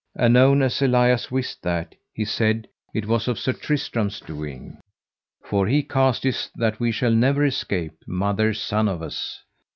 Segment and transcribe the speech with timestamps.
[0.17, 4.79] Anon, as Elias wist that, he said it was of Sir Tristram's doing:
[5.43, 9.41] For he casteth that we shall never escape, mother son of us.